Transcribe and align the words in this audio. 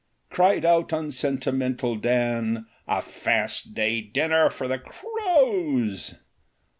"Cried 0.33 0.65
out 0.65 0.91
unsentimental 0.91 1.95
Dan;' 1.95 2.65
A 2.97 3.03
Fast 3.03 3.75
Day 3.75 4.01
dinner 4.01 4.49
for 4.49 4.67
the 4.67 4.79
crows 4.79 6.15